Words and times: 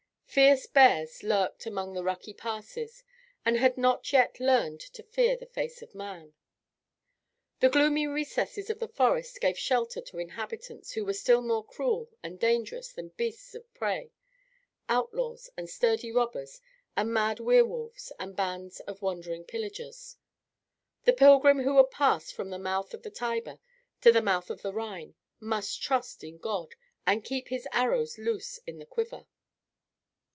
Fierce 0.33 0.65
bears 0.65 1.23
lurked 1.23 1.65
among 1.65 1.93
the 1.93 2.05
rocky 2.05 2.33
passes, 2.33 3.03
and 3.45 3.57
had 3.57 3.77
not 3.77 4.13
yet 4.13 4.39
learned 4.39 4.79
to 4.79 5.03
fear 5.03 5.35
the 5.35 5.45
face 5.45 5.81
of 5.81 5.93
man. 5.93 6.33
The 7.59 7.67
gloomy 7.67 8.07
recesses 8.07 8.69
of 8.69 8.79
the 8.79 8.87
forest 8.87 9.41
gave 9.41 9.59
shelter 9.59 9.99
to 9.99 10.19
inhabitants 10.19 10.93
who 10.93 11.03
were 11.03 11.11
still 11.11 11.41
more 11.41 11.65
cruel 11.65 12.09
and 12.23 12.39
dangerous 12.39 12.93
than 12.93 13.09
beasts 13.09 13.53
of 13.55 13.73
prey, 13.73 14.13
outlaws 14.87 15.49
and 15.57 15.69
sturdy 15.69 16.13
robbers 16.13 16.61
and 16.95 17.13
mad 17.13 17.41
were 17.41 17.65
wolves 17.65 18.13
and 18.17 18.33
bands 18.33 18.79
of 18.87 19.01
wandering 19.01 19.43
pillagers. 19.43 20.15
The 21.03 21.11
pilgrim 21.11 21.59
who 21.63 21.73
would 21.75 21.91
pass 21.91 22.31
from 22.31 22.51
the 22.51 22.57
mouth 22.57 22.93
of 22.93 23.03
the 23.03 23.11
Tiber 23.11 23.59
to 23.99 24.13
the 24.13 24.21
mouth 24.21 24.49
of 24.49 24.61
the 24.61 24.71
Rhine 24.71 25.13
must 25.41 25.81
trust 25.83 26.23
in 26.23 26.37
God 26.37 26.75
and 27.05 27.21
keep 27.21 27.49
his 27.49 27.67
arrows 27.73 28.17
loose 28.17 28.59
in 28.65 28.79
the 28.79 28.85
quiver. 28.85 29.27